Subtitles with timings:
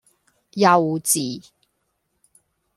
[0.55, 1.43] 幼稚!